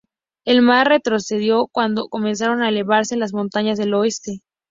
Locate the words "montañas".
3.33-3.77